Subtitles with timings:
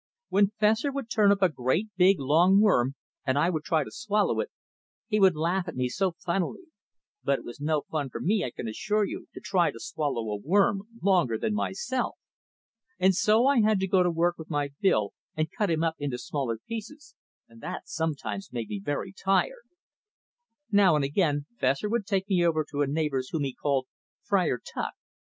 [0.29, 3.91] When Fessor would turn up a great, big, long worm and I would try to
[3.93, 4.49] swallow it,
[5.05, 6.63] he would laugh at me so funnily.
[7.23, 10.31] But it was no fun to me, I can assure you, to try to swallow
[10.31, 12.15] a worm longer than myself.
[12.97, 15.97] And so I had to go to work with my bill and cut him up
[15.99, 17.13] into smaller pieces,
[17.47, 19.67] and that sometimes made me very tired.
[20.71, 23.85] Now and again Fessor would take me over to a neighbor's whom he called
[24.23, 24.93] "Friar Tuck."